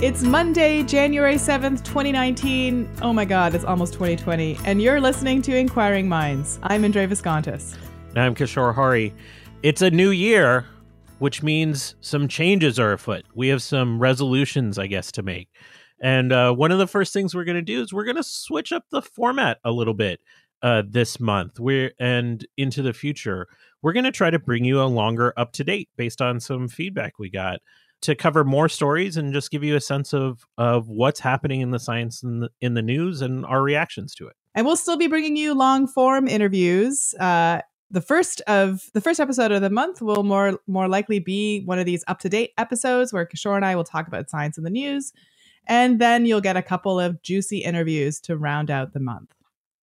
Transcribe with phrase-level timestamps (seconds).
[0.00, 2.88] It's Monday, January 7th, 2019.
[3.02, 4.56] Oh my God, it's almost 2020.
[4.64, 6.60] And you're listening to Inquiring Minds.
[6.62, 7.76] I'm Indre Viskontas.
[8.10, 9.12] And I'm Kishore Hari.
[9.64, 10.66] It's a new year,
[11.18, 13.24] which means some changes are afoot.
[13.34, 15.48] We have some resolutions, I guess, to make.
[16.00, 18.22] And uh, one of the first things we're going to do is we're going to
[18.22, 20.20] switch up the format a little bit
[20.62, 21.58] uh, this month.
[21.58, 23.48] We're and into the future.
[23.82, 26.68] We're going to try to bring you a longer up to date based on some
[26.68, 27.58] feedback we got
[28.02, 31.70] to cover more stories and just give you a sense of of what's happening in
[31.70, 34.36] the science in the, in the news and our reactions to it.
[34.54, 37.14] And we'll still be bringing you long form interviews.
[37.18, 41.62] Uh, the first of the first episode of the month will more more likely be
[41.64, 44.58] one of these up to date episodes where Kishore and I will talk about science
[44.58, 45.12] in the news,
[45.66, 49.34] and then you'll get a couple of juicy interviews to round out the month.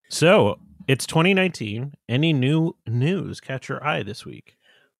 [0.09, 1.93] So it's 2019.
[2.07, 4.55] Any new news catch your eye this week?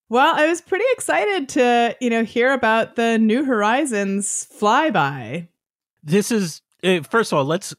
[0.08, 5.48] Well, I was pretty excited to you know hear about the New Horizons flyby.
[6.04, 7.74] This is uh, first of all, let's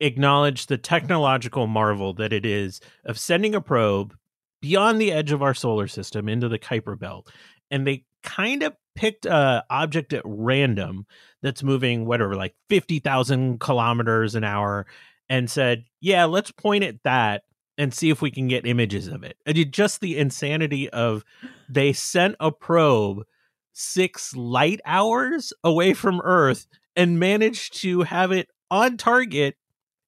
[0.00, 4.14] acknowledge the technological marvel that it is of sending a probe
[4.60, 7.30] beyond the edge of our solar system into the Kuiper belt.
[7.70, 11.06] And they kind of picked a object at random
[11.42, 14.86] that's moving whatever like 50,000 kilometers an hour
[15.30, 17.44] and said, "Yeah, let's point at that
[17.78, 21.24] and see if we can get images of it." And just the insanity of
[21.70, 23.24] they sent a probe
[23.72, 26.66] 6 light hours away from Earth
[26.96, 29.56] and managed to have it on target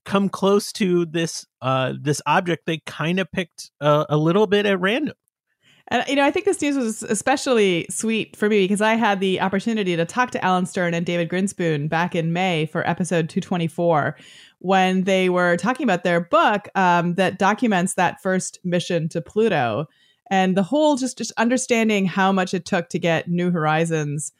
[0.04, 4.66] come close to this uh this object they kind of picked uh, a little bit
[4.66, 5.14] at random.
[5.88, 9.20] And you know, I think this news was especially sweet for me because I had
[9.20, 13.28] the opportunity to talk to Alan Stern and David Grinspoon back in May for episode
[13.28, 14.16] 224
[14.60, 19.86] when they were talking about their book um, that documents that first mission to Pluto
[20.32, 24.32] and the whole just just understanding how much it took to get New Horizons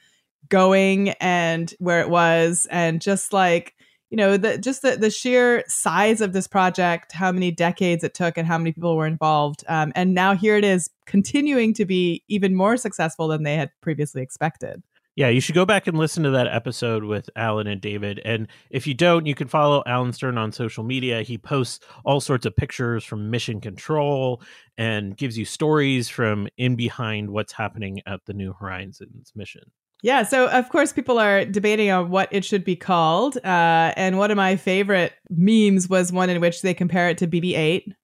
[0.48, 3.74] going and where it was and just like
[4.08, 8.14] you know the just the, the sheer size of this project how many decades it
[8.14, 11.84] took and how many people were involved um, and now here it is continuing to
[11.84, 14.82] be even more successful than they had previously expected
[15.16, 18.48] yeah you should go back and listen to that episode with alan and david and
[18.70, 22.46] if you don't you can follow alan stern on social media he posts all sorts
[22.46, 24.42] of pictures from mission control
[24.78, 29.62] and gives you stories from in behind what's happening at the new horizons mission
[30.02, 34.18] yeah, so of course people are debating on what it should be called, uh, and
[34.18, 37.94] one of my favorite memes was one in which they compare it to BB-8.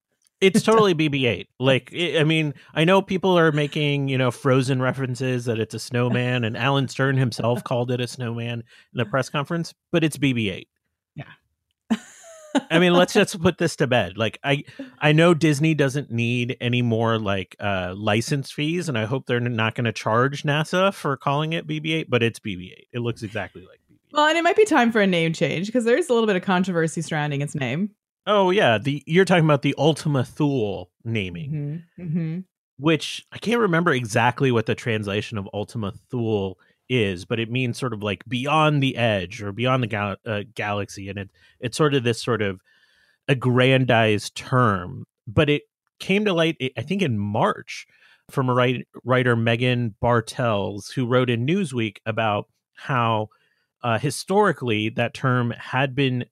[0.40, 1.46] It's totally BB-8.
[1.58, 5.78] Like, I mean, I know people are making you know Frozen references that it's a
[5.78, 10.16] snowman, and Alan Stern himself called it a snowman in the press conference, but it's
[10.16, 10.66] BB-8.
[11.16, 11.24] Yeah.
[12.70, 14.16] I mean, let's just put this to bed.
[14.16, 14.64] Like, I
[15.00, 19.40] I know Disney doesn't need any more like uh, license fees, and I hope they're
[19.40, 22.06] not going to charge NASA for calling it BB-8.
[22.08, 22.86] But it's BB-8.
[22.92, 23.98] It looks exactly like BB-8.
[24.12, 26.26] Well, and it might be time for a name change because there is a little
[26.26, 27.90] bit of controversy surrounding its name.
[28.28, 31.50] Oh yeah, the you're talking about the Ultima Thule naming,
[31.96, 32.02] mm-hmm.
[32.02, 32.38] Mm-hmm.
[32.78, 36.58] which I can't remember exactly what the translation of Ultima Thule
[36.90, 40.42] is, but it means sort of like beyond the edge or beyond the gal- uh,
[40.54, 42.60] galaxy, and it it's sort of this sort of
[43.28, 45.06] aggrandized term.
[45.26, 45.62] But it
[45.98, 47.86] came to light, I think, in March
[48.30, 53.30] from a write, writer Meghan Bartels, who wrote in Newsweek about how
[53.82, 56.26] uh, historically that term had been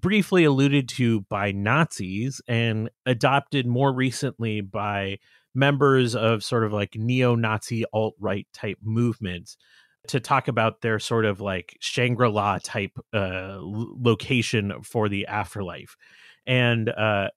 [0.00, 5.18] briefly alluded to by Nazis and adopted more recently by
[5.54, 9.56] members of sort of like neo-Nazi alt-right type movements
[10.08, 15.96] to talk about their sort of like Shangri-La type uh, location for the afterlife,
[16.46, 17.28] and uh,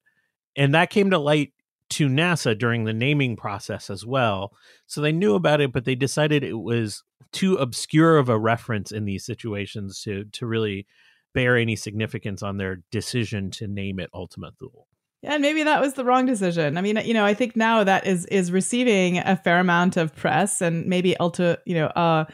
[0.55, 1.53] and that came to light
[1.91, 4.53] to NASA during the naming process as well.
[4.85, 8.91] So they knew about it, but they decided it was too obscure of a reference
[8.91, 10.85] in these situations to to really
[11.33, 14.87] bear any significance on their decision to name it Ultima Thule.
[15.21, 16.77] Yeah, and maybe that was the wrong decision.
[16.77, 20.15] I mean, you know, I think now that is is receiving a fair amount of
[20.15, 22.25] press and maybe ultra, you know, uh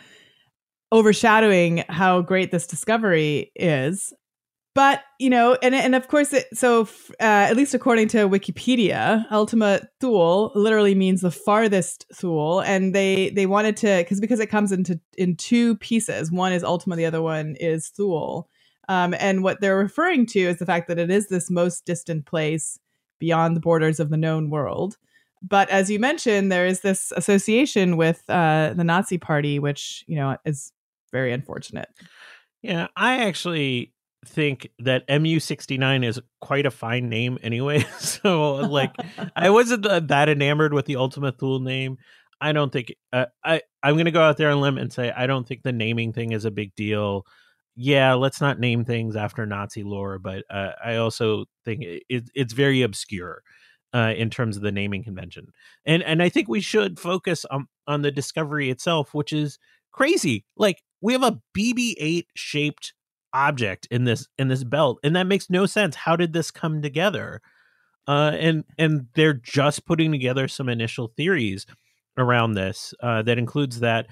[0.91, 4.13] overshadowing how great this discovery is.
[4.75, 6.81] But, you know, and and of course it so
[7.21, 13.29] uh, at least according to Wikipedia, Ultima Thule literally means the farthest Thule and they
[13.31, 16.31] they wanted to cuz because it comes into in two pieces.
[16.31, 18.49] One is Ultima, the other one is Thule.
[18.87, 22.25] Um, and what they're referring to is the fact that it is this most distant
[22.25, 22.79] place
[23.19, 24.97] beyond the borders of the known world.
[25.41, 30.15] But as you mentioned, there is this association with uh, the Nazi Party, which you
[30.15, 30.71] know is
[31.11, 31.89] very unfortunate.
[32.61, 33.93] Yeah, I actually
[34.25, 37.85] think that MU69 is quite a fine name anyway.
[37.99, 38.91] so like
[39.35, 41.97] I wasn't that enamored with the Ultima Thule name.
[42.41, 45.11] I don't think uh, I I'm going to go out there on limb and say
[45.11, 47.25] I don't think the naming thing is a big deal
[47.75, 52.53] yeah, let's not name things after Nazi lore, but uh, I also think it, it's
[52.53, 53.43] very obscure
[53.93, 55.47] uh, in terms of the naming convention,
[55.85, 59.59] and and I think we should focus on on the discovery itself, which is
[59.91, 60.45] crazy.
[60.55, 62.93] Like we have a BB-8 shaped
[63.33, 65.95] object in this in this belt, and that makes no sense.
[65.95, 67.41] How did this come together?
[68.07, 71.65] Uh, and and they're just putting together some initial theories
[72.17, 74.07] around this uh, that includes that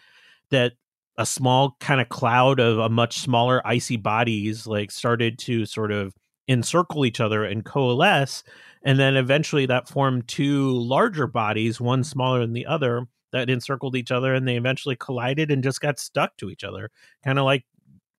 [0.52, 0.74] that
[1.18, 5.92] a small kind of cloud of a much smaller icy bodies like started to sort
[5.92, 6.14] of
[6.48, 8.44] encircle each other and coalesce
[8.84, 13.96] and then eventually that formed two larger bodies one smaller than the other that encircled
[13.96, 16.90] each other and they eventually collided and just got stuck to each other
[17.24, 17.64] kind of like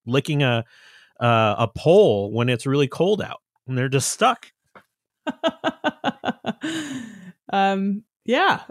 [0.06, 0.64] licking a
[1.20, 4.52] uh, a pole when it's really cold out and they're just stuck.
[7.52, 8.62] Um yeah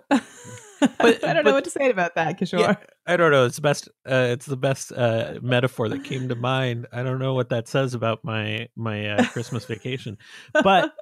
[0.99, 2.59] but, I don't but, know what to say about that, Kishore.
[2.59, 3.45] Yeah, I don't know.
[3.45, 3.87] It's the best.
[4.09, 6.87] Uh, it's the best uh, metaphor that came to mind.
[6.91, 10.17] I don't know what that says about my my uh, Christmas vacation,
[10.53, 10.93] but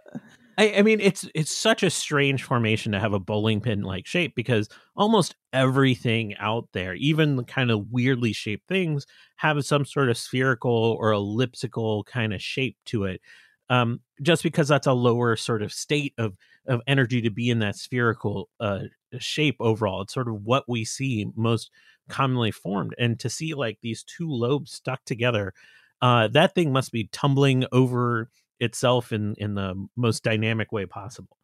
[0.57, 4.05] I, I, mean, it's it's such a strange formation to have a bowling pin like
[4.05, 9.05] shape because almost everything out there, even the kind of weirdly shaped things,
[9.37, 13.21] have some sort of spherical or elliptical kind of shape to it.
[13.69, 16.35] Um, just because that's a lower sort of state of
[16.67, 18.81] of energy to be in that spherical uh,
[19.19, 20.01] shape overall.
[20.01, 21.71] It's sort of what we see most
[22.09, 25.53] commonly formed, and to see like these two lobes stuck together,
[26.01, 28.29] uh, that thing must be tumbling over
[28.59, 31.37] itself in in the most dynamic way possible.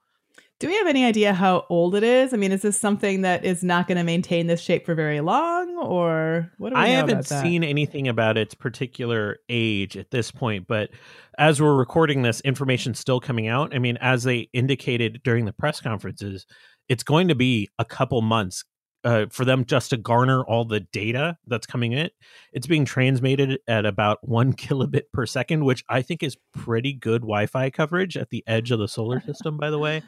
[0.59, 2.33] Do we have any idea how old it is?
[2.33, 5.21] I mean, is this something that is not going to maintain this shape for very
[5.21, 6.75] long, or what?
[6.75, 10.89] I haven't seen anything about its particular age at this point, but
[11.37, 13.75] as we're recording this, information's still coming out.
[13.75, 16.47] I mean, as they indicated during the press conferences,
[16.89, 18.65] it's going to be a couple months
[19.03, 22.09] uh, for them just to garner all the data that's coming in.
[22.51, 27.21] It's being transmitted at about one kilobit per second, which I think is pretty good
[27.21, 29.57] Wi-Fi coverage at the edge of the solar system.
[29.57, 30.01] By the way.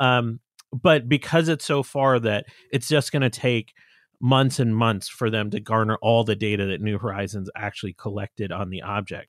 [0.00, 0.40] Um,
[0.72, 3.72] but because it's so far that it's just going to take
[4.20, 8.52] months and months for them to garner all the data that New Horizons actually collected
[8.52, 9.28] on the object.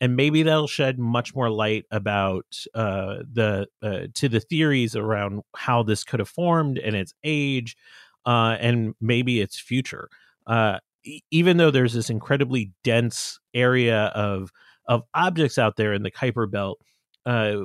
[0.00, 5.42] And maybe that'll shed much more light about uh, the uh, to the theories around
[5.56, 7.76] how this could have formed and its age,
[8.24, 10.08] uh, and maybe its future.
[10.46, 10.78] Uh,
[11.32, 14.52] even though there's this incredibly dense area of
[14.86, 16.80] of objects out there in the Kuiper Belt,
[17.26, 17.56] uh,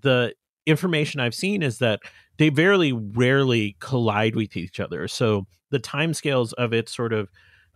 [0.00, 0.34] the
[0.66, 2.00] information I've seen is that
[2.38, 5.08] they very rarely collide with each other.
[5.08, 7.28] So the timescales of its sort of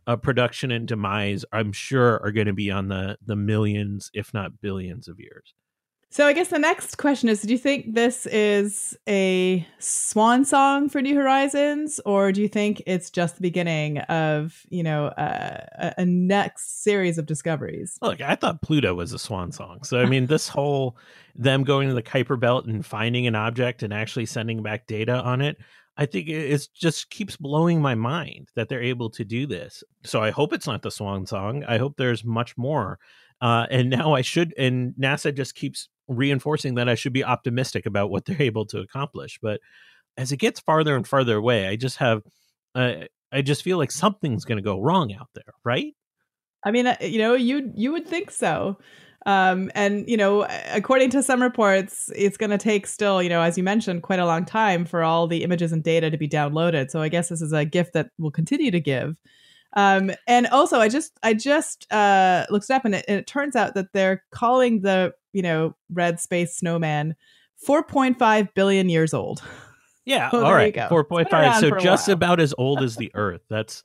[0.07, 4.35] uh, production and demise, I'm sure, are going to be on the the millions, if
[4.35, 5.55] not billions, of years.
[6.13, 10.89] So I guess the next question is: Do you think this is a swan song
[10.89, 15.93] for New Horizons, or do you think it's just the beginning of you know uh,
[15.97, 17.97] a, next series of discoveries?
[18.03, 19.85] Look, I thought Pluto was a swan song.
[19.85, 20.97] So I mean, this whole
[21.37, 25.23] them going to the Kuiper Belt and finding an object and actually sending back data
[25.23, 25.59] on it.
[25.97, 29.85] I think it just keeps blowing my mind that they're able to do this.
[30.03, 31.63] So I hope it's not the swan song.
[31.69, 32.99] I hope there's much more.
[33.41, 37.87] Uh, and now I should, and NASA just keeps reinforcing that I should be optimistic
[37.87, 39.39] about what they're able to accomplish.
[39.41, 39.61] But
[40.17, 42.23] as it gets farther and farther away, I just have,
[42.75, 45.95] uh, I just feel like something's going to go wrong out there, right?
[46.65, 48.79] I mean, uh, you know, you you would think so.
[49.25, 53.41] Um, and you know, according to some reports, it's going to take still, you know,
[53.41, 56.29] as you mentioned, quite a long time for all the images and data to be
[56.29, 56.91] downloaded.
[56.91, 59.17] So I guess this is a gift that will continue to give.
[59.75, 63.55] Um, and also, I just I just uh, looked up, and it, and it turns
[63.57, 67.15] out that they're calling the you know red space snowman
[67.67, 69.43] 4.5 billion years old.
[70.05, 70.89] Yeah, Oh, all there you go.
[70.89, 71.45] four It's point been five.
[71.45, 73.43] around So just about as old as the Earth.
[73.49, 73.83] That's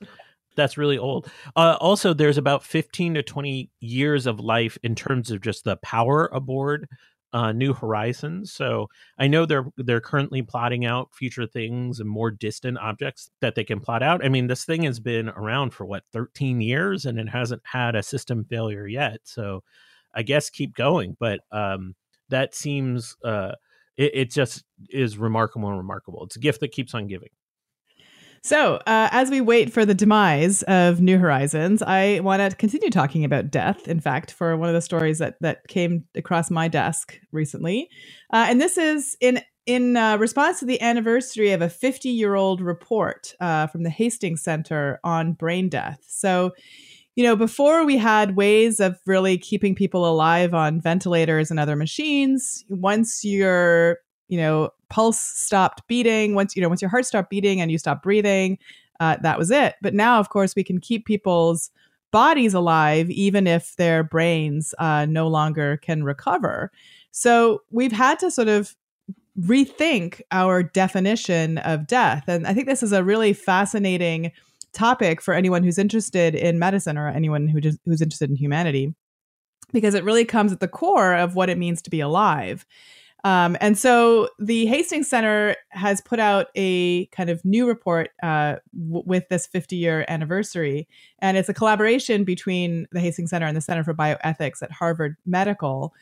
[0.56, 1.30] that's really old.
[1.54, 5.76] Uh, also, there's about fifteen to twenty years of life in terms of just the
[5.76, 6.88] power aboard
[7.36, 8.50] uh, New Horizons.
[8.50, 8.88] So
[9.18, 13.62] I know they're they're currently plotting out future things and more distant objects that they
[13.62, 14.24] can plot out.
[14.24, 17.94] I mean, this thing has been around for what thirteen years and it hasn't had
[17.94, 19.20] a system failure yet.
[19.24, 19.62] So
[20.14, 21.94] I guess keep going, but um,
[22.30, 23.16] that seems.
[23.22, 23.52] Uh,
[23.98, 26.24] it, it just is remarkable and remarkable.
[26.24, 27.30] It's a gift that keeps on giving.
[28.42, 32.90] So, uh, as we wait for the demise of New Horizons, I want to continue
[32.90, 33.88] talking about death.
[33.88, 37.88] In fact, for one of the stories that that came across my desk recently,
[38.32, 42.34] uh, and this is in in uh, response to the anniversary of a 50 year
[42.36, 46.04] old report uh, from the Hastings Center on brain death.
[46.06, 46.52] So,
[47.16, 51.74] you know, before we had ways of really keeping people alive on ventilators and other
[51.74, 57.30] machines, once you're, you know, pulse stopped beating, once, you know, once your heart stopped
[57.30, 58.58] beating and you stopped breathing,
[59.00, 59.74] uh, that was it.
[59.82, 61.70] But now, of course, we can keep people's
[62.12, 66.70] bodies alive even if their brains uh, no longer can recover.
[67.10, 68.74] So we've had to sort of
[69.40, 72.24] rethink our definition of death.
[72.26, 74.32] And I think this is a really fascinating
[74.72, 78.94] topic for anyone who's interested in medicine or anyone who just, who's interested in humanity
[79.72, 82.64] because it really comes at the core of what it means to be alive.
[83.26, 88.54] Um, and so the Hastings Center has put out a kind of new report uh,
[88.72, 90.86] w- with this 50 year anniversary.
[91.18, 95.16] And it's a collaboration between the Hastings Center and the Center for Bioethics at Harvard
[95.26, 95.92] Medical.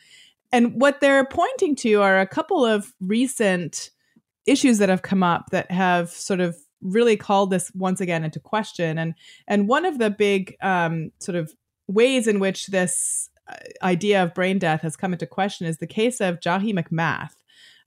[0.53, 3.89] And what they're pointing to are a couple of recent
[4.45, 8.39] issues that have come up that have sort of really called this once again into
[8.39, 8.99] question.
[8.99, 9.15] And
[9.49, 11.55] and one of the big um, sort of
[11.89, 13.31] ways in which this
[13.83, 17.35] idea of brain death has come into question is the case of Jahi McMath.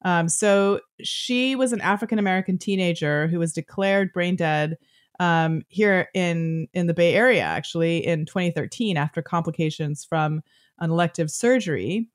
[0.03, 4.77] Um, so she was an African American teenager who was declared brain dead
[5.19, 10.41] um, here in in the Bay Area, actually in 2013 after complications from
[10.79, 12.07] an elective surgery,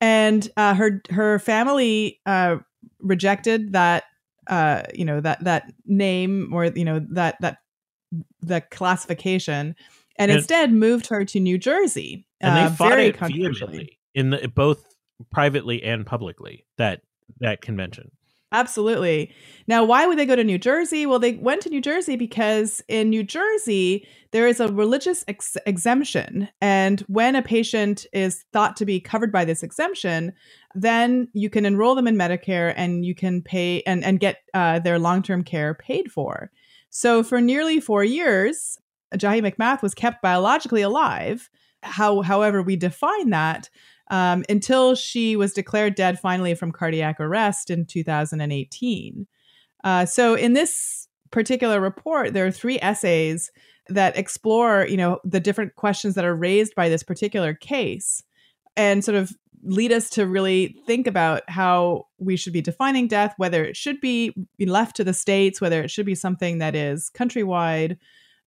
[0.00, 2.56] and uh, her her family uh,
[3.00, 4.04] rejected that
[4.48, 7.58] uh, you know that that name or you know that that
[8.42, 9.74] the classification
[10.16, 12.26] and, And- instead moved her to New Jersey.
[12.40, 14.84] And uh, they fought very it vehemently in the both
[15.30, 16.66] privately and publicly.
[16.78, 17.02] That
[17.40, 18.10] that convention.
[18.52, 19.32] Absolutely.
[19.66, 21.06] Now, why would they go to New Jersey?
[21.06, 25.56] Well, they went to New Jersey because in New Jersey, there is a religious ex-
[25.64, 26.48] exemption.
[26.60, 30.34] And when a patient is thought to be covered by this exemption,
[30.74, 34.78] then you can enroll them in Medicare and you can pay and, and get uh,
[34.80, 36.50] their long term care paid for.
[36.90, 38.78] So, for nearly four years,
[39.14, 41.50] Jahi McMath was kept biologically alive.
[41.82, 43.68] How, however, we define that
[44.10, 49.26] um, until she was declared dead finally from cardiac arrest in 2018.
[49.84, 53.50] Uh, so in this particular report, there are three essays
[53.88, 58.22] that explore, you know, the different questions that are raised by this particular case,
[58.76, 59.32] and sort of
[59.64, 64.00] lead us to really think about how we should be defining death, whether it should
[64.00, 67.96] be left to the states, whether it should be something that is countrywide.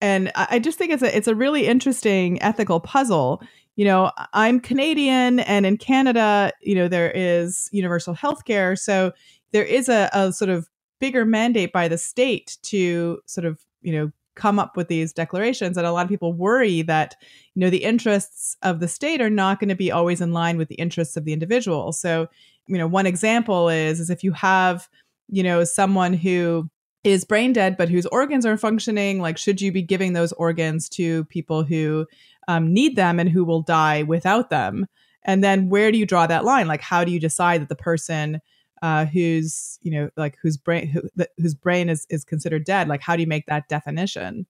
[0.02, 3.42] And I just think it's a it's a really interesting ethical puzzle
[3.76, 8.76] you know, I'm Canadian and in Canada, you know, there is universal health care.
[8.76, 9.12] So
[9.52, 13.92] there is a, a sort of bigger mandate by the state to sort of, you
[13.92, 15.78] know, come up with these declarations.
[15.78, 17.16] And a lot of people worry that,
[17.54, 20.58] you know, the interests of the state are not going to be always in line
[20.58, 21.92] with the interests of the individual.
[21.92, 22.28] So,
[22.68, 24.90] you know, one example is, is if you have,
[25.30, 26.70] you know, someone who
[27.06, 30.90] is brain dead but whose organs are functioning like should you be giving those organs
[30.90, 32.06] to people who
[32.48, 34.88] um, need them and who will die without them?
[35.24, 36.68] And then where do you draw that line?
[36.68, 38.42] Like how do you decide that the person
[38.82, 41.02] uh, whose you know like whose brain who,
[41.38, 44.46] whose brain is is considered dead like how do you make that definition?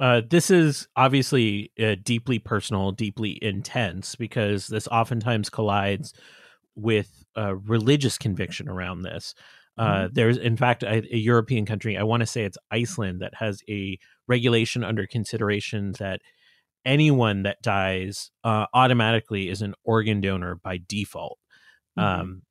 [0.00, 6.12] Uh, this is obviously uh, deeply personal, deeply intense because this oftentimes collides
[6.74, 9.34] with religious conviction around this.
[9.76, 13.34] Uh, There's, in fact, a, a European country, I want to say it's Iceland, that
[13.34, 16.20] has a regulation under consideration that
[16.84, 21.38] anyone that dies uh, automatically is an organ donor by default.
[21.98, 22.02] Mhm.
[22.02, 22.42] Um,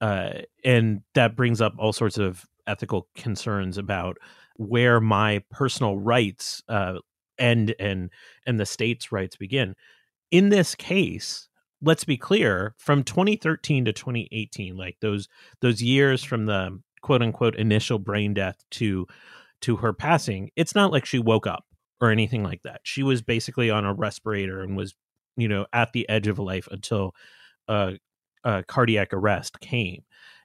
[0.00, 0.30] uh,
[0.64, 4.16] and that brings up all sorts of ethical concerns about
[4.56, 6.94] where my personal rights uh,
[7.38, 8.10] end and
[8.46, 9.74] and the state's rights begin.
[10.30, 11.48] In this case,
[11.82, 15.28] let's be clear: from 2013 to 2018, like those
[15.60, 19.06] those years from the quote unquote initial brain death to
[19.62, 21.64] to her passing, it's not like she woke up
[22.00, 22.80] or anything like that.
[22.82, 24.94] She was basically on a respirator and was,
[25.36, 27.14] you know, at the edge of life until
[28.44, 30.02] uh, cardiac arrest came.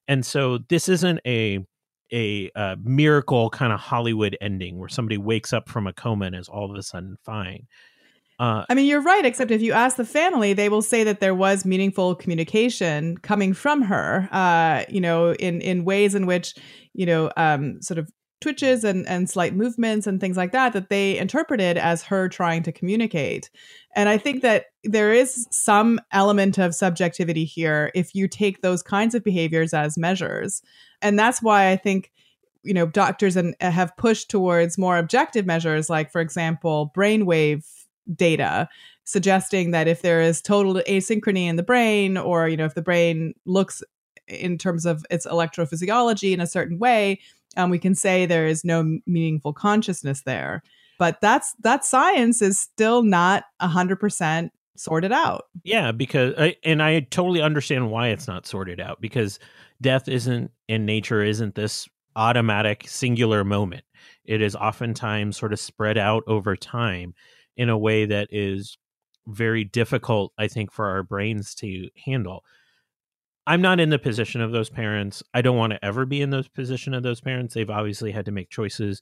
[0.08, 1.66] And so this isn't a
[2.14, 6.36] a uh, miracle kind of Hollywood ending where somebody wakes up from a coma and
[6.36, 7.68] is all of a sudden fine.
[8.38, 11.22] Uh, I mean, you're right, except if you ask the family, they will say that
[11.22, 16.54] there was meaningful communication coming from her, uh, you know, in, in ways in which,
[16.94, 18.10] you know, um, sort of
[18.42, 22.62] twitches and, and slight movements and things like that, that they interpreted as her trying
[22.64, 23.50] to communicate.
[23.96, 28.84] And I think that there is some element of subjectivity here if you take those
[28.84, 30.62] kinds of behaviors as measures.
[31.02, 32.12] And that's why I think
[32.64, 37.64] you know doctors and have pushed towards more objective measures like for example brainwave
[38.14, 38.68] data
[39.04, 42.82] suggesting that if there is total asynchrony in the brain or you know if the
[42.82, 43.84] brain looks
[44.28, 47.20] in terms of its electrophysiology in a certain way
[47.58, 50.64] um, we can say there is no meaningful consciousness there.
[50.98, 55.46] But that's that science is still not 100% sorted out.
[55.64, 59.40] Yeah because I, and i totally understand why it's not sorted out because
[59.82, 63.84] death isn't in nature isn't this automatic singular moment.
[64.26, 67.14] It is oftentimes sort of spread out over time
[67.58, 68.78] in a way that is
[69.28, 72.44] very difficult, I think, for our brains to handle.
[73.48, 75.22] I'm not in the position of those parents.
[75.34, 77.54] I don't want to ever be in those position of those parents.
[77.54, 79.02] They've obviously had to make choices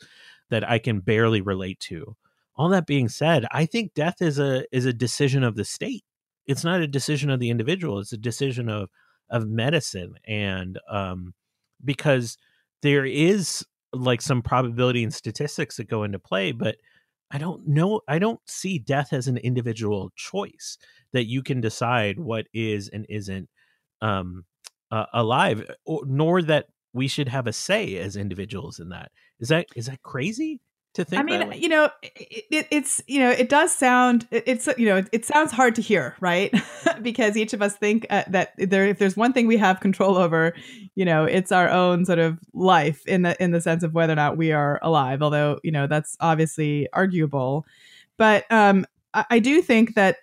[0.50, 2.15] that I can barely relate to.
[2.55, 6.03] All that being said, I think death is a is a decision of the state.
[6.45, 8.00] It's not a decision of the individual.
[8.00, 8.89] It's a decision of
[9.29, 11.33] of medicine, and um,
[11.83, 12.38] because
[12.81, 16.75] there is like some probability and statistics that go into play, but
[17.34, 18.02] I don't know.
[18.08, 20.78] I don't see death as an individual choice
[21.13, 23.50] that you can decide what is and isn't
[24.02, 24.46] um,
[24.92, 29.12] uh, alive, or, nor that we should have a say as individuals in that.
[29.40, 30.62] Is that is that crazy?
[30.93, 31.19] To think.
[31.19, 35.25] I mean, you know, it, it's you know, it does sound it's you know, it,
[35.25, 36.53] sounds hard to hear, right?
[37.01, 40.17] because each of us think uh, that there, if there's one thing we have control
[40.17, 40.53] over,
[40.95, 44.13] you know, it's our own sort of life in the in the sense of whether
[44.13, 45.21] or not we are alive.
[45.21, 47.65] Although you know, that's obviously arguable.
[48.17, 50.17] But um, I, I do think that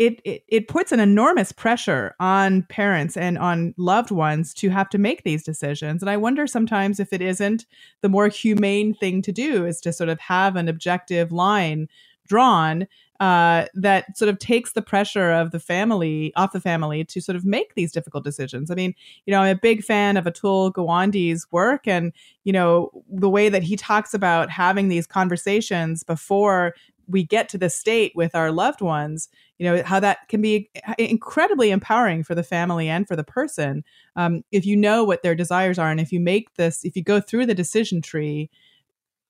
[0.00, 4.88] it, it, it puts an enormous pressure on parents and on loved ones to have
[4.88, 6.02] to make these decisions.
[6.02, 7.66] And I wonder sometimes if it isn't
[8.00, 11.86] the more humane thing to do is to sort of have an objective line
[12.26, 12.88] drawn
[13.20, 17.36] uh, that sort of takes the pressure of the family off the family to sort
[17.36, 18.70] of make these difficult decisions.
[18.70, 18.94] I mean,
[19.26, 23.50] you know, I'm a big fan of Atul Gawande's work, and you know, the way
[23.50, 26.74] that he talks about having these conversations before
[27.10, 30.70] we get to this state with our loved ones you know how that can be
[30.98, 33.84] incredibly empowering for the family and for the person
[34.16, 37.02] um, if you know what their desires are and if you make this if you
[37.02, 38.50] go through the decision tree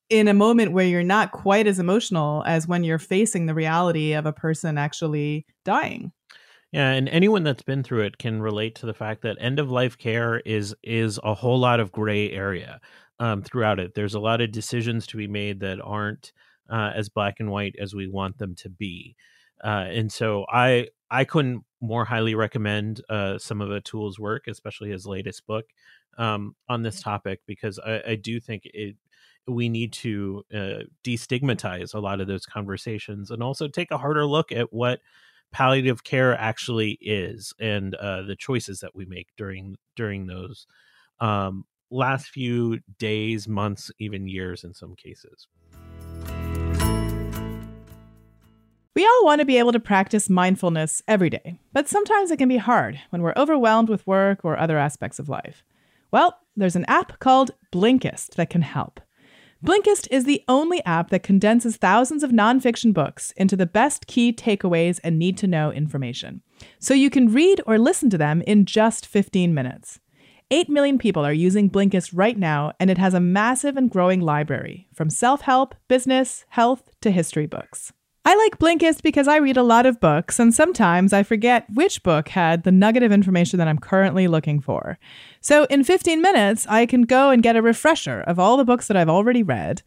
[0.09, 4.13] in a moment where you're not quite as emotional as when you're facing the reality
[4.13, 6.13] of a person actually dying
[6.73, 9.71] yeah, and anyone that's been through it can relate to the fact that end of
[9.71, 12.81] life care is is a whole lot of gray area
[13.19, 13.95] um, throughout it.
[13.95, 16.33] There's a lot of decisions to be made that aren't
[16.71, 19.17] uh, as black and white as we want them to be.
[19.63, 24.91] Uh, and so I I couldn't more highly recommend uh, some of Atul's work, especially
[24.91, 25.65] his latest book
[26.19, 28.97] um, on this topic, because I, I, do think it
[29.47, 34.27] we need to uh, destigmatize a lot of those conversations and also take a harder
[34.27, 35.01] look at what
[35.53, 40.67] palliative care actually is and uh, the choices that we make during during those
[41.21, 45.49] um, last few days, months, even years in some cases.
[48.93, 52.49] We all want to be able to practice mindfulness every day, but sometimes it can
[52.49, 55.63] be hard when we're overwhelmed with work or other aspects of life.
[56.11, 59.01] Well, there's an app called Blinkist that can help.
[59.65, 64.33] Blinkist is the only app that condenses thousands of nonfiction books into the best key
[64.33, 66.43] takeaways and need to know information.
[66.81, 70.01] So you can read or listen to them in just 15 minutes.
[70.51, 74.21] 8 million people are using Blinkist right now, and it has a massive and growing
[74.21, 77.93] library from self help, business, health, to history books.
[78.25, 82.03] I like Blinkist because I read a lot of books, and sometimes I forget which
[82.03, 84.99] book had the nugget of information that I'm currently looking for.
[85.41, 88.89] So, in 15 minutes, I can go and get a refresher of all the books
[88.89, 89.83] that I've already read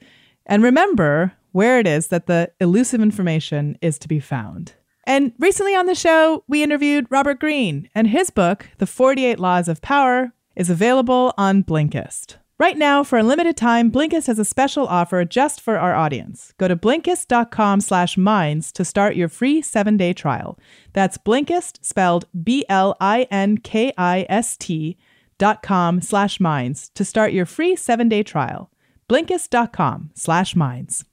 [0.46, 4.74] and remember where it is that the elusive information is to be found.
[5.06, 9.67] And recently on the show, we interviewed Robert Greene, and his book, The 48 Laws
[9.67, 12.38] of Power, is available on Blinkist.
[12.60, 16.54] Right now, for a limited time, Blinkist has a special offer just for our audience.
[16.60, 20.60] Go to Blinkist.com slash minds to start your free seven-day trial.
[20.94, 22.68] That's Blinkist, spelled B-L-I-N-K-I-S-T
[25.39, 28.72] dot com slash minds to start your free seven-day trial.
[29.10, 31.06] Blinkist.com slash minds.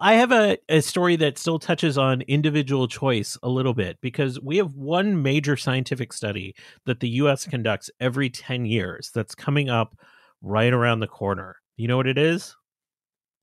[0.00, 4.40] I have a, a story that still touches on individual choice a little bit because
[4.40, 6.54] we have one major scientific study
[6.84, 9.96] that the US conducts every 10 years that's coming up
[10.42, 11.56] right around the corner.
[11.76, 12.56] You know what it is?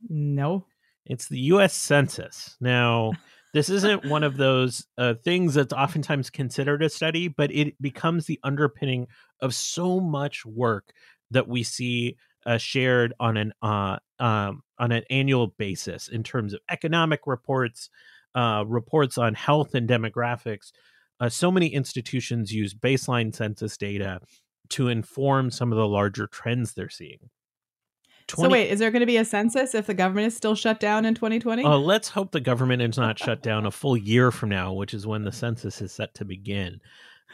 [0.09, 0.65] No.
[1.05, 2.57] It's the US Census.
[2.59, 3.13] Now,
[3.53, 8.25] this isn't one of those uh, things that's oftentimes considered a study, but it becomes
[8.25, 9.07] the underpinning
[9.39, 10.91] of so much work
[11.31, 16.53] that we see uh, shared on an uh, um, on an annual basis in terms
[16.53, 17.89] of economic reports,
[18.35, 20.71] uh, reports on health and demographics.
[21.19, 24.19] Uh, so many institutions use baseline census data
[24.69, 27.29] to inform some of the larger trends they're seeing.
[28.27, 30.55] 20- so wait, is there going to be a census if the government is still
[30.55, 31.63] shut down in 2020?
[31.63, 34.95] Uh, let's hope the government is not shut down a full year from now, which
[34.95, 36.79] is when the census is set to begin.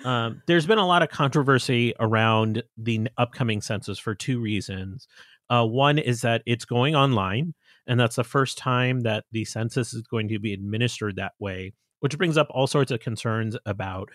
[0.04, 5.08] Um, there's been a lot of controversy around the upcoming census for two reasons.
[5.50, 7.54] Uh, one is that it's going online,
[7.88, 11.74] and that's the first time that the census is going to be administered that way,
[12.00, 14.10] which brings up all sorts of concerns about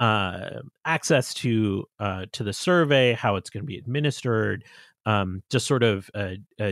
[0.00, 4.64] uh, access to uh, to the survey, how it's going to be administered,
[5.06, 6.10] um, just sort of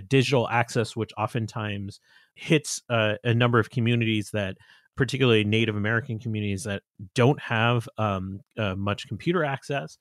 [0.08, 2.00] digital access, which oftentimes
[2.34, 4.56] hits uh, a number of communities that
[4.96, 6.82] particularly Native American communities that
[7.14, 9.96] don't have um, uh, much computer access.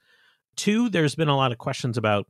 [0.55, 2.27] Two, there's been a lot of questions about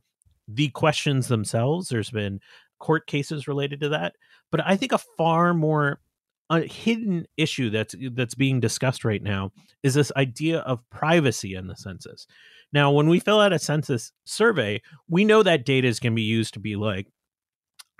[0.54, 1.88] the questions themselves.
[1.88, 2.40] There's been
[2.78, 4.14] court cases related to that,
[4.50, 6.00] but I think a far more
[6.50, 11.68] uh, hidden issue that's that's being discussed right now is this idea of privacy in
[11.68, 12.26] the census.
[12.72, 16.16] Now, when we fill out a census survey, we know that data is going to
[16.16, 17.06] be used to be like,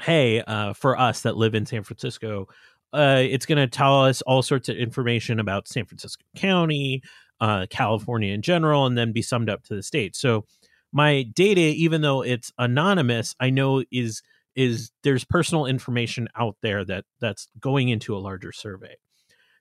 [0.01, 2.47] hey, uh, for us that live in San Francisco,
[2.93, 7.03] uh, it's going to tell us all sorts of information about San Francisco County,
[7.41, 10.17] uh, California in general, and then be summed up to the state.
[10.17, 10.45] So
[10.93, 14.23] my data, even though it's anonymous, I know is
[14.57, 18.97] is there's personal information out there that that's going into a larger survey.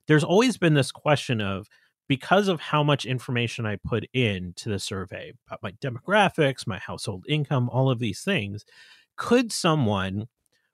[0.07, 1.67] There's always been this question of
[2.07, 7.25] because of how much information I put into the survey about my demographics, my household
[7.29, 8.65] income, all of these things,
[9.15, 10.27] could someone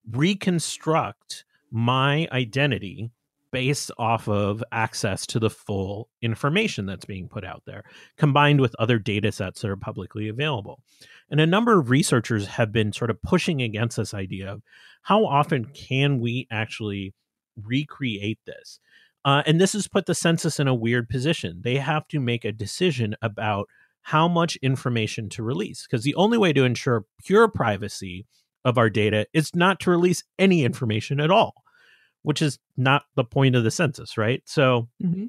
[0.10, 3.12] reconstruct my identity
[3.56, 7.86] based off of access to the full information that's being put out there,
[8.18, 10.82] combined with other data sets that are publicly available.
[11.32, 14.62] And a number of researchers have been sort of pushing against this idea of
[15.04, 17.14] how often can we actually
[17.64, 18.82] recreate this?
[19.24, 21.62] Uh, and this has put the census in a weird position.
[21.64, 23.70] They have to make a decision about
[24.02, 28.26] how much information to release, because the only way to ensure pure privacy
[28.66, 31.64] of our data is not to release any information at all
[32.26, 34.42] which is not the point of the census, right?
[34.46, 35.26] So mm-hmm.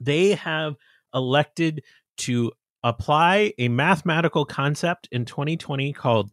[0.00, 0.76] they have
[1.14, 1.82] elected
[2.18, 6.30] to apply a mathematical concept in 2020 called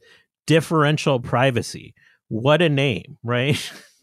[0.48, 1.94] differential privacy.
[2.30, 3.56] What a name, right?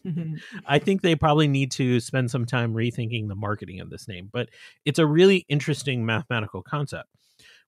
[0.05, 0.35] Mm-hmm.
[0.67, 4.29] I think they probably need to spend some time rethinking the marketing of this name,
[4.31, 4.49] but
[4.85, 7.09] it's a really interesting mathematical concept,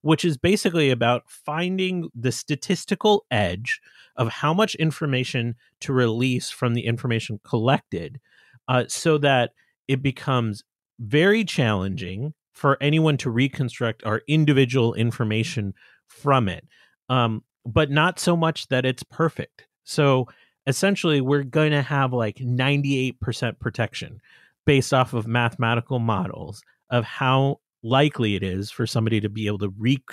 [0.02, 3.82] which is basically about finding the statistical edge
[4.16, 8.20] of how much information to release from the information collected
[8.68, 9.52] uh, so that
[9.88, 10.64] it becomes
[11.00, 15.74] very challenging for anyone to reconstruct our individual information
[16.08, 16.66] from it,
[17.10, 19.68] um, but not so much that it's perfect.
[19.84, 20.28] So
[20.66, 24.20] essentially, we're going to have like 98% protection
[24.66, 29.60] based off of mathematical models of how likely it is for somebody to be able
[29.60, 30.04] to re-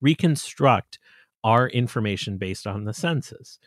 [0.00, 0.98] reconstruct
[1.42, 3.58] our information based on the census.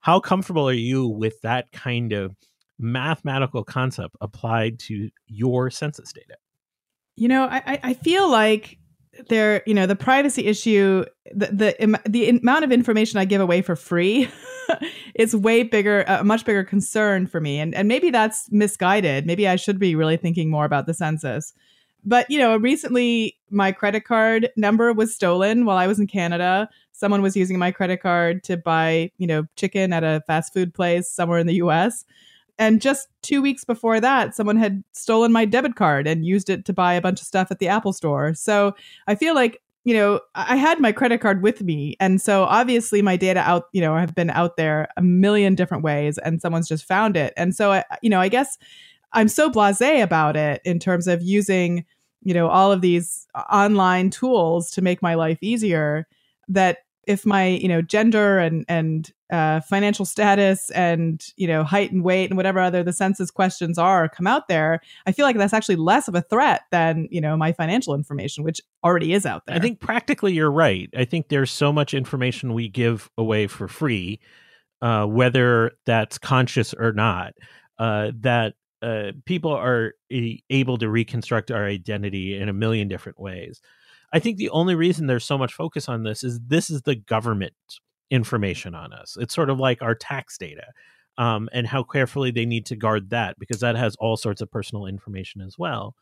[0.00, 2.34] How comfortable are you with that kind of
[2.78, 6.36] mathematical concept applied to your census data?
[7.16, 8.78] You know, I, I feel like
[9.28, 13.62] there, you know, the privacy issue, the the the amount of information I give away
[13.62, 14.28] for free
[15.14, 19.26] is way bigger, a much bigger concern for me, and and maybe that's misguided.
[19.26, 21.52] Maybe I should be really thinking more about the census.
[22.04, 26.68] But you know, recently my credit card number was stolen while I was in Canada.
[26.92, 30.72] Someone was using my credit card to buy, you know, chicken at a fast food
[30.72, 32.04] place somewhere in the U.S.
[32.58, 36.64] And just two weeks before that, someone had stolen my debit card and used it
[36.64, 38.34] to buy a bunch of stuff at the Apple store.
[38.34, 38.74] So
[39.06, 41.96] I feel like, you know, I had my credit card with me.
[42.00, 45.84] And so obviously my data out, you know, have been out there a million different
[45.84, 47.32] ways and someone's just found it.
[47.36, 48.58] And so, I, you know, I guess
[49.12, 51.84] I'm so blase about it in terms of using,
[52.22, 56.08] you know, all of these online tools to make my life easier
[56.48, 61.90] that if my you know gender and and uh, financial status and you know height
[61.90, 65.36] and weight and whatever other the census questions are come out there i feel like
[65.36, 69.26] that's actually less of a threat than you know my financial information which already is
[69.26, 73.10] out there i think practically you're right i think there's so much information we give
[73.18, 74.20] away for free
[74.82, 77.34] uh, whether that's conscious or not
[77.78, 79.94] uh, that uh, people are
[80.50, 83.60] able to reconstruct our identity in a million different ways.
[84.12, 86.94] I think the only reason there's so much focus on this is this is the
[86.94, 87.54] government
[88.10, 89.16] information on us.
[89.20, 90.66] It's sort of like our tax data
[91.18, 94.50] um, and how carefully they need to guard that because that has all sorts of
[94.50, 95.94] personal information as well.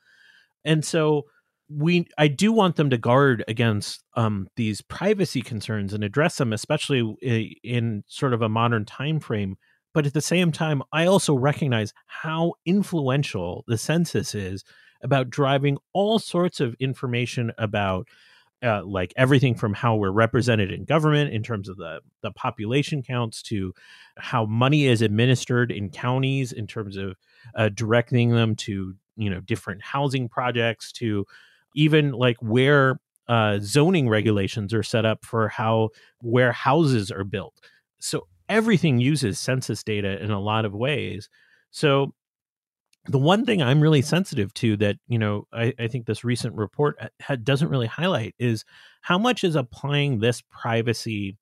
[0.64, 1.24] And so
[1.68, 6.52] we I do want them to guard against um, these privacy concerns and address them,
[6.52, 7.00] especially
[7.62, 9.56] in sort of a modern time frame.
[9.94, 14.64] But at the same time, I also recognize how influential the census is
[15.04, 18.08] about driving all sorts of information about
[18.64, 23.02] uh, like everything from how we're represented in government in terms of the the population
[23.02, 23.74] counts to
[24.16, 27.16] how money is administered in counties in terms of
[27.56, 31.26] uh, directing them to you know different housing projects to
[31.74, 35.90] even like where uh, zoning regulations are set up for how
[36.20, 37.60] where houses are built.
[37.98, 41.28] So everything uses census data in a lot of ways.
[41.70, 42.14] So
[43.06, 46.54] the one thing I'm really sensitive to that you know I, I think this recent
[46.54, 48.64] report ha- doesn't really highlight is
[49.02, 51.36] how much is applying this privacy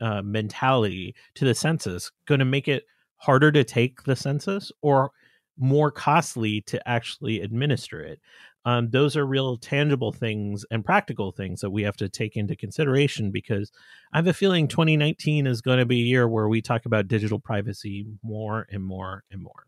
[0.00, 2.84] uh, mentality to the census going to make it
[3.16, 5.10] harder to take the census or
[5.58, 8.20] more costly to actually administer it.
[8.64, 12.54] Um, those are real tangible things and practical things that we have to take into
[12.54, 13.72] consideration because
[14.12, 17.08] I have a feeling 2019 is going to be a year where we talk about
[17.08, 19.64] digital privacy more and more and more.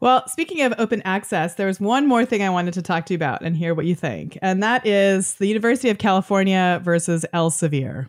[0.00, 3.16] Well, speaking of open access, there's one more thing I wanted to talk to you
[3.16, 4.38] about and hear what you think.
[4.40, 8.08] And that is the University of California versus Elsevier.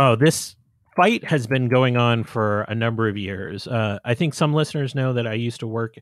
[0.00, 0.56] Oh, this
[0.96, 3.68] fight has been going on for a number of years.
[3.68, 5.94] Uh, I think some listeners know that I used to work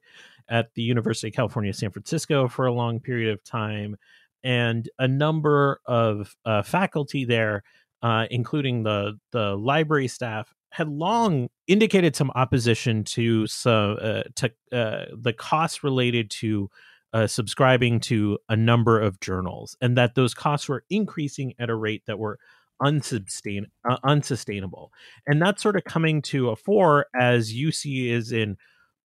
[0.48, 3.94] at the University of California, San Francisco for a long period of time.
[4.42, 7.62] And a number of uh, faculty there,
[8.02, 14.50] uh, including the, the library staff, had long indicated some opposition to some uh, to
[14.72, 16.70] uh, the costs related to
[17.12, 21.74] uh, subscribing to a number of journals, and that those costs were increasing at a
[21.74, 22.38] rate that were
[22.80, 24.92] uh, unsustainable,
[25.26, 28.56] and that's sort of coming to a fore as UC is in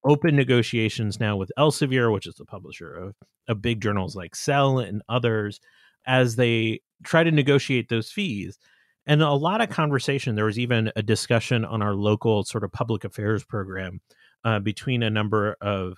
[0.06, 3.16] open negotiations now with Elsevier, which is the publisher of,
[3.48, 5.62] of big journals like Cell and others,
[6.06, 8.58] as they try to negotiate those fees
[9.06, 10.36] and a lot of conversation.
[10.36, 14.02] There was even a discussion on our local sort of public affairs program
[14.44, 15.98] uh, between a number of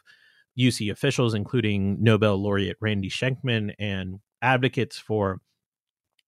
[0.58, 5.40] UC officials, including Nobel laureate Randy Schekman and advocates for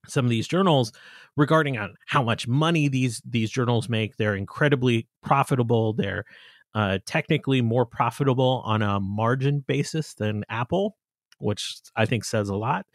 [0.08, 0.92] some of these journals
[1.36, 4.18] regarding on how much money these these journals make.
[4.18, 5.94] They're incredibly profitable.
[5.94, 6.26] They're
[6.74, 10.98] uh, technically more profitable on a margin basis than Apple,
[11.40, 12.86] which I think says a lot.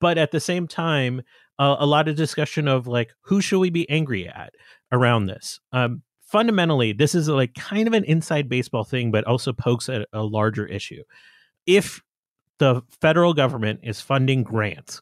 [0.00, 1.22] But at the same time,
[1.58, 4.54] uh, a lot of discussion of like who should we be angry at
[4.92, 5.60] around this.
[5.72, 10.08] Um, fundamentally, this is like kind of an inside baseball thing, but also pokes at
[10.12, 11.02] a larger issue.
[11.66, 12.02] If
[12.58, 15.00] the federal government is funding grants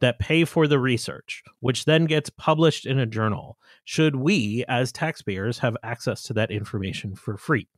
[0.00, 4.92] that pay for the research, which then gets published in a journal, should we as
[4.92, 7.68] taxpayers have access to that information for free?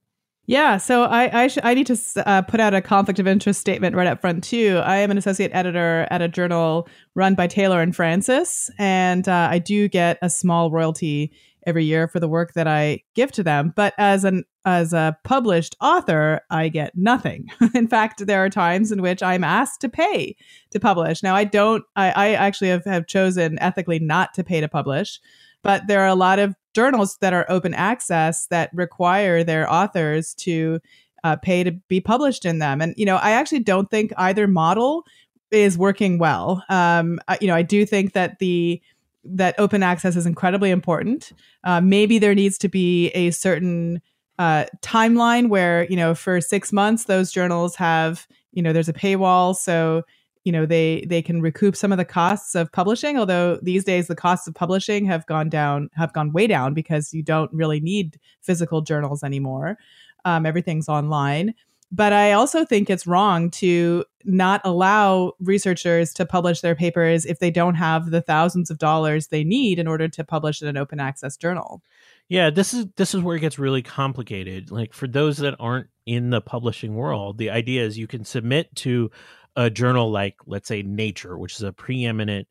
[0.50, 3.60] Yeah, so I I, sh- I need to uh, put out a conflict of interest
[3.60, 4.80] statement right up front too.
[4.84, 9.46] I am an associate editor at a journal run by Taylor and Francis, and uh,
[9.48, 11.30] I do get a small royalty
[11.68, 13.72] every year for the work that I give to them.
[13.76, 17.46] But as an as a published author, I get nothing.
[17.76, 20.34] in fact, there are times in which I'm asked to pay
[20.72, 21.22] to publish.
[21.22, 21.84] Now, I don't.
[21.94, 25.20] I, I actually have, have chosen ethically not to pay to publish,
[25.62, 30.34] but there are a lot of journals that are open access that require their authors
[30.34, 30.80] to
[31.24, 32.80] uh, pay to be published in them.
[32.80, 35.04] And, you know, I actually don't think either model
[35.50, 36.64] is working well.
[36.68, 38.80] Um, I, you know, I do think that the
[39.22, 41.32] that open access is incredibly important.
[41.64, 44.00] Uh, maybe there needs to be a certain
[44.38, 48.94] uh, timeline where you know for six months those journals have you know there's a
[48.94, 50.02] paywall, so
[50.44, 54.06] you know they they can recoup some of the costs of publishing although these days
[54.06, 57.80] the costs of publishing have gone down have gone way down because you don't really
[57.80, 59.78] need physical journals anymore.
[60.24, 61.54] Um, everything's online.
[61.92, 67.38] But i also think it's wrong to not allow researchers to publish their papers if
[67.38, 70.76] they don't have the thousands of dollars they need in order to publish in an
[70.76, 71.82] open access journal.
[72.28, 74.70] Yeah this is this is where it gets really complicated.
[74.70, 78.74] Like for those that aren't in the publishing world the idea is you can submit
[78.76, 79.10] to
[79.56, 82.46] a journal like let's say nature which is a preeminent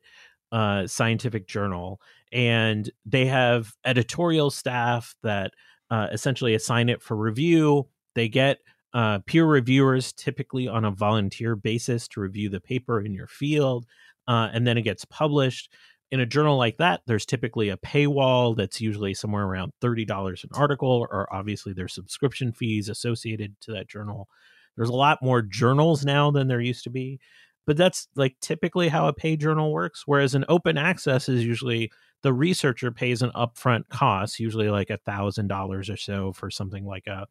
[0.52, 2.00] uh, scientific journal
[2.32, 5.52] and they have editorial staff that
[5.90, 8.58] uh, essentially assign it for review they get
[8.92, 13.86] uh, peer reviewers typically on a volunteer basis to review the paper in your field
[14.26, 15.72] uh, and then it gets published
[16.10, 20.50] in a journal like that, there's typically a paywall that's usually somewhere around $30 an
[20.54, 24.28] article, or obviously there's subscription fees associated to that journal.
[24.76, 27.20] There's a lot more journals now than there used to be,
[27.66, 30.04] but that's like typically how a paid journal works.
[30.06, 31.90] Whereas an open access is usually
[32.22, 36.84] the researcher pays an upfront cost, usually like a thousand dollars or so for something
[36.84, 37.26] like a,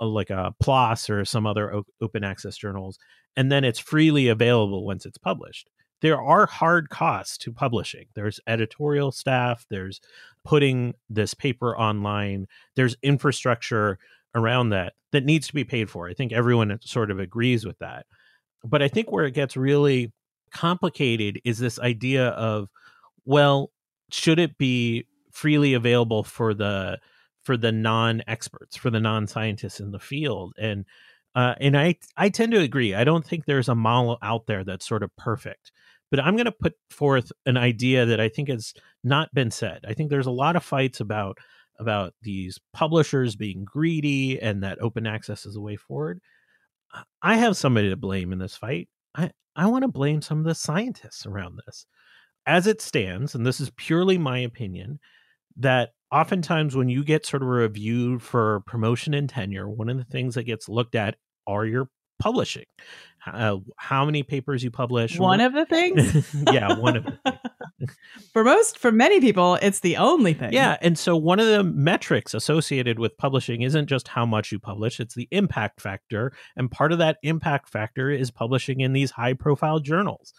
[0.00, 2.98] a like a PLOS or some other o- open access journals,
[3.36, 8.06] and then it's freely available once it's published there are hard costs to publishing.
[8.14, 10.00] There's editorial staff, there's
[10.44, 13.98] putting this paper online, there's infrastructure
[14.34, 16.08] around that that needs to be paid for.
[16.08, 18.06] I think everyone sort of agrees with that.
[18.64, 20.12] But I think where it gets really
[20.52, 22.68] complicated is this idea of
[23.24, 23.70] well,
[24.10, 26.98] should it be freely available for the
[27.42, 30.54] for the non-experts, for the non-scientists in the field?
[30.60, 30.84] And
[31.34, 32.94] uh, and I I tend to agree.
[32.94, 35.72] I don't think there's a model out there that's sort of perfect.
[36.10, 39.84] But I'm going to put forth an idea that I think has not been said.
[39.86, 41.38] I think there's a lot of fights about
[41.80, 46.20] about these publishers being greedy and that open access is the way forward.
[47.22, 48.88] I have somebody to blame in this fight.
[49.14, 51.86] I, I want to blame some of the scientists around this.
[52.46, 54.98] As it stands, and this is purely my opinion,
[55.56, 60.04] that oftentimes when you get sort of reviewed for promotion and tenure, one of the
[60.04, 61.16] things that gets looked at
[61.46, 61.88] are your
[62.20, 62.64] publishing.
[63.26, 65.18] Uh, how many papers you publish?
[65.18, 66.34] One of the things?
[66.52, 67.18] yeah, one of the
[68.32, 70.52] for most, for many people, it's the only thing.
[70.52, 70.76] Yeah.
[70.80, 75.00] And so one of the metrics associated with publishing isn't just how much you publish,
[75.00, 76.32] it's the impact factor.
[76.56, 80.32] And part of that impact factor is publishing in these high profile journals.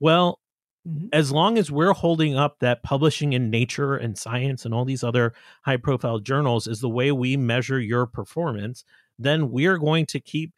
[0.00, 0.40] Well,
[0.86, 1.08] mm-hmm.
[1.12, 5.04] as long as we're holding up that publishing in nature and science and all these
[5.04, 8.84] other high profile journals is the way we measure your performance,
[9.18, 10.54] then we're going to keep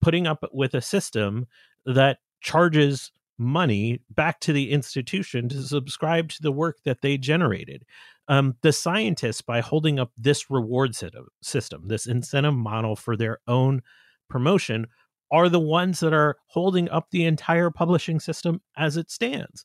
[0.00, 1.46] putting up with a system
[1.86, 7.84] that charges money back to the institution to subscribe to the work that they generated.
[8.28, 13.82] Um, the scientists, by holding up this reward system, this incentive model for their own
[14.28, 14.86] promotion,
[15.30, 19.64] are the ones that are holding up the entire publishing system as it stands.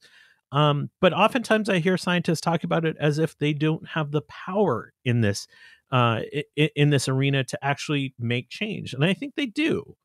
[0.52, 4.22] Um, but oftentimes, I hear scientists talk about it as if they don't have the
[4.22, 5.46] power in this
[5.92, 6.22] uh,
[6.56, 9.96] in, in this arena to actually make change, and I think they do.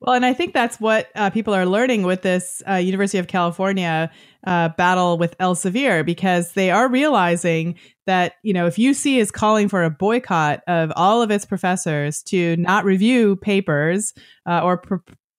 [0.00, 3.28] Well, and I think that's what uh, people are learning with this uh, University of
[3.28, 4.10] California
[4.46, 9.68] uh, battle with Elsevier because they are realizing that, you know, if UC is calling
[9.68, 14.12] for a boycott of all of its professors to not review papers
[14.44, 14.82] uh, or,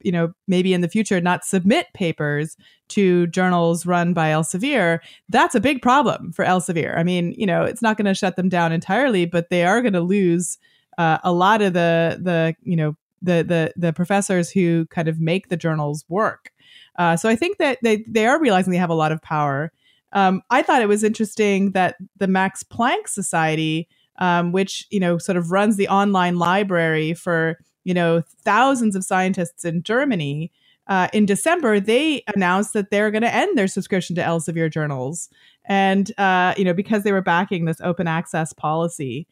[0.01, 2.57] you know, maybe in the future not submit papers
[2.89, 6.97] to journals run by Elsevier, that's a big problem for Elsevier.
[6.97, 9.81] I mean, you know, it's not going to shut them down entirely, but they are
[9.81, 10.57] going to lose.
[10.97, 15.19] Uh, a lot of the the you know the the the professors who kind of
[15.19, 16.51] make the journals work.
[16.97, 19.71] Uh, so I think that they they are realizing they have a lot of power.
[20.13, 23.87] Um, I thought it was interesting that the Max Planck Society,
[24.19, 29.03] um, which you know sort of runs the online library for you know thousands of
[29.03, 30.51] scientists in Germany,
[30.87, 35.29] uh, in December they announced that they're going to end their subscription to Elsevier journals,
[35.65, 39.27] and uh, you know because they were backing this open access policy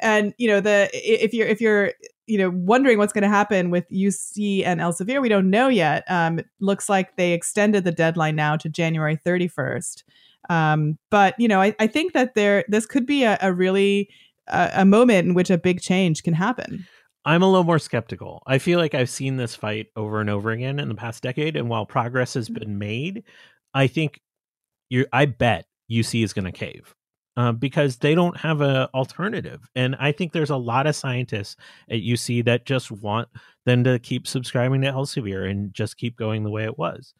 [0.00, 1.92] and you know the if you're if you're
[2.26, 5.20] you know, wondering what's going to happen with UC and Elsevier.
[5.22, 6.04] We don't know yet.
[6.08, 10.02] Um, it looks like they extended the deadline now to January 31st.
[10.48, 14.08] Um, but you know, I, I, think that there this could be a, a really
[14.48, 16.86] uh, a moment in which a big change can happen.
[17.24, 18.42] I'm a little more skeptical.
[18.46, 21.56] I feel like I've seen this fight over and over again in the past decade,
[21.56, 22.60] and while progress has mm-hmm.
[22.60, 23.24] been made,
[23.74, 24.20] I think
[24.88, 26.94] you I bet UC is going to cave
[27.36, 29.68] uh, because they don't have an alternative.
[29.74, 31.56] And I think there's a lot of scientists
[31.90, 33.28] at UC that just want
[33.64, 37.14] them to keep subscribing to Elsevier and just keep going the way it was.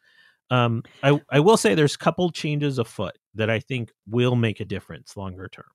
[0.49, 4.59] Um, I, I will say there's a couple changes afoot that I think will make
[4.59, 5.65] a difference longer term.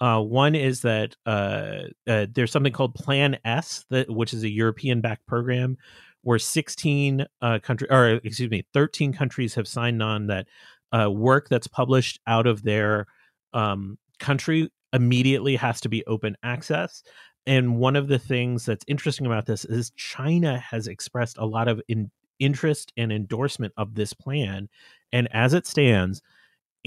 [0.00, 4.48] Uh, one is that uh, uh, there's something called Plan S, that which is a
[4.48, 5.76] European-backed program
[6.22, 10.46] where 16 uh, countries, or excuse me, 13 countries have signed on that
[10.92, 13.06] uh, work that's published out of their
[13.52, 17.02] um, country immediately has to be open access.
[17.46, 21.68] And one of the things that's interesting about this is China has expressed a lot
[21.68, 24.68] of in, interest and endorsement of this plan.
[25.12, 26.22] And as it stands,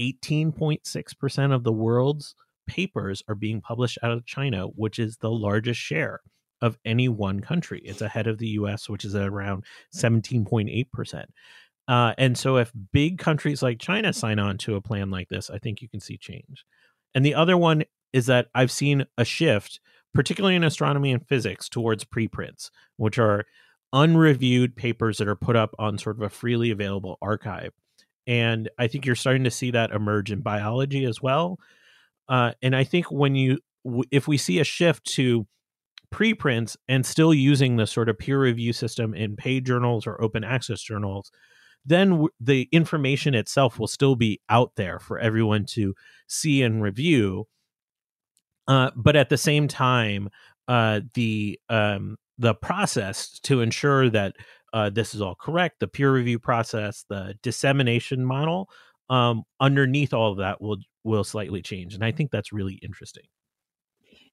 [0.00, 2.34] 18.6% of the world's
[2.66, 6.20] papers are being published out of China, which is the largest share
[6.60, 7.82] of any one country.
[7.84, 9.64] It's ahead of the US, which is around
[9.94, 11.24] 17.8%.
[11.88, 15.50] Uh, and so, if big countries like China sign on to a plan like this,
[15.50, 16.64] I think you can see change.
[17.14, 19.80] And the other one is that I've seen a shift,
[20.14, 23.44] particularly in astronomy and physics, towards preprints, which are
[23.92, 27.72] unreviewed papers that are put up on sort of a freely available archive.
[28.26, 31.58] and I think you're starting to see that emerge in biology as well.
[32.28, 33.58] Uh, and I think when you
[34.10, 35.46] if we see a shift to
[36.10, 40.44] preprints and still using the sort of peer review system in paid journals or open
[40.44, 41.30] access journals,
[41.84, 45.94] then w- the information itself will still be out there for everyone to
[46.26, 47.46] see and review.
[48.68, 50.28] Uh, but at the same time,
[50.68, 54.34] uh, the um, the process to ensure that
[54.72, 58.68] uh, this is all correct, the peer review process, the dissemination model,
[59.10, 63.24] um, underneath all of that will will slightly change, and I think that's really interesting.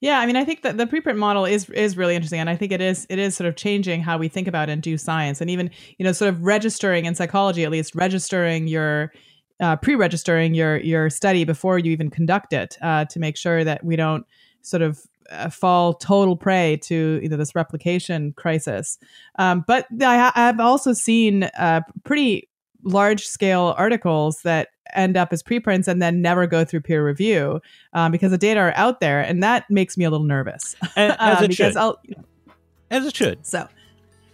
[0.02, 2.56] Yeah, I mean, I think that the preprint model is is really interesting, and I
[2.56, 5.42] think it is it is sort of changing how we think about and do science,
[5.42, 9.12] and even you know, sort of registering in psychology, at least registering your
[9.60, 13.84] uh, pre-registering your your study before you even conduct it uh, to make sure that
[13.84, 14.26] we don't
[14.62, 18.98] sort of uh, fall total prey to you know this replication crisis.
[19.38, 22.49] Um, but I, have also seen uh, pretty
[22.84, 27.62] large scale articles that end up as preprints and then never go through peer review
[27.94, 30.76] um, because the data are out there, and that makes me a little nervous.
[30.96, 31.78] As, as it should.
[31.78, 32.54] I'll, you know,
[32.92, 33.46] as it should.
[33.46, 33.68] So.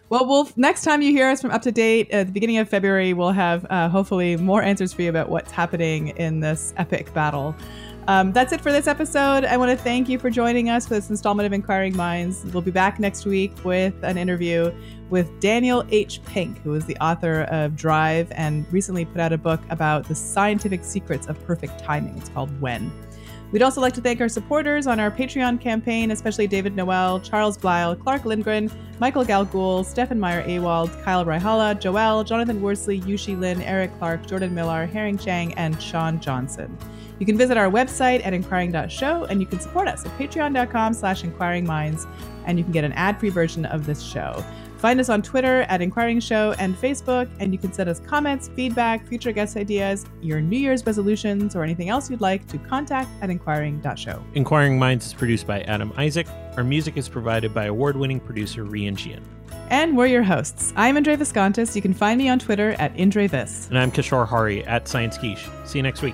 [0.10, 2.70] Well, we'll next time you hear us from Up to Date at the beginning of
[2.70, 7.12] February, we'll have uh, hopefully more answers for you about what's happening in this epic
[7.14, 7.56] battle.
[8.08, 9.46] Um, that's it for this episode.
[9.46, 12.46] I want to thank you for joining us for this installment of Inquiring Minds.
[12.54, 14.72] We'll be back next week with an interview
[15.10, 16.22] with Daniel H.
[16.26, 20.16] Pink, who is the author of Drive and recently put out a book about the
[20.16, 22.18] scientific secrets of perfect timing.
[22.18, 22.92] It's called When.
[23.52, 27.58] We'd also like to thank our supporters on our Patreon campaign, especially David Noel, Charles
[27.58, 33.62] Blyle, Clark Lindgren, Michael Galgul, Stefan Meyer Awald, Kyle Raihala, Joel, Jonathan Worsley, Yushi Lin,
[33.62, 36.78] Eric Clark, Jordan Millar, Herring Chang, and Sean Johnson.
[37.20, 41.24] You can visit our website at inquiring.show and you can support us at patreon.com slash
[41.24, 42.06] inquiringminds
[42.46, 44.44] and you can get an ad-free version of this show.
[44.86, 48.50] Find us on Twitter at Inquiring Show and Facebook, and you can send us comments,
[48.50, 53.10] feedback, future guest ideas, your New Year's resolutions, or anything else you'd like to contact
[53.24, 54.24] at inquiring.show.
[54.36, 56.28] Inquiring Minds is produced by Adam Isaac.
[56.56, 59.24] Our music is provided by award winning producer Rian Jian.
[59.72, 60.72] And we're your hosts.
[60.76, 61.76] I'm Indre Viskontas.
[61.76, 63.70] You can find me on Twitter at IndreVis.
[63.70, 65.50] And I'm Kishore Hari at Science Quiche.
[65.66, 66.14] See you next week.